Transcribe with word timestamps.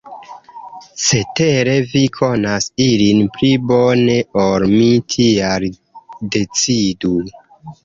Cetere 1.07 1.75
vi 1.91 2.01
konas 2.15 2.69
ilin 2.87 3.21
pli 3.37 3.51
bone 3.73 4.17
ol 4.47 4.67
mi, 4.73 4.89
tial 5.17 5.71
decidu. 6.39 7.17